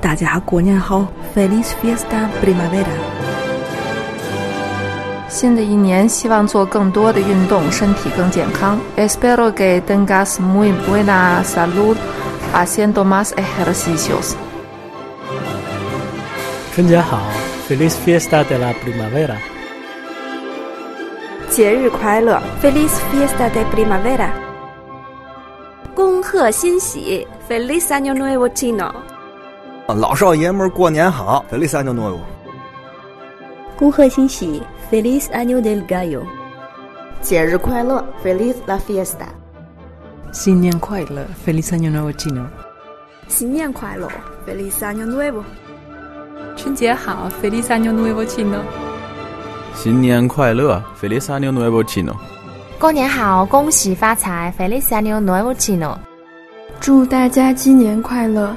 [0.00, 2.96] 大家过年好，Feliz Fiesta primavera Primavera。
[5.28, 8.78] 新的一年，希望做更多的运动，身体更健康。
[8.96, 11.96] Espero que tengas muy buena salud
[12.54, 14.32] haciendo más ejercicios。
[16.74, 17.20] 春节好
[17.68, 19.34] ，Feliz Fiesta de la primavera Primavera。
[21.50, 24.30] 节日快乐，Feliz Fiesta de primavera Primavera。
[25.94, 28.90] 恭贺新喜，Feliz Año Nuevo Chino。
[29.94, 32.20] 老少爷们儿过年好，Feliz año nuevo。
[33.76, 36.22] 恭贺新喜，Feliz año del galo。
[37.20, 38.54] 节日快乐，Feliz
[38.86, 39.24] fiesta。
[40.32, 42.44] 新年快乐，Feliz año nuevo chino。
[43.28, 44.08] 新年快乐
[44.46, 45.42] ，Feliz año nuevo。
[46.56, 48.60] 春节好，Feliz año nuevo chino。
[49.74, 52.14] 新年快乐，Feliz año nuevo chino。
[52.78, 55.98] 过年好，恭喜发财，Feliz año nuevo chino。
[56.80, 58.56] 祝大家新年快乐。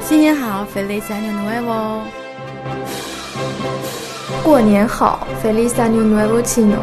[0.00, 2.00] 新年好，Feliz Año Nuevo。
[4.42, 6.80] 过年好，Feliz Año Nuevo Chino。